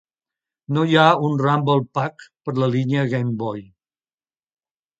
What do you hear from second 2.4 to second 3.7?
per a la línia Game Boy.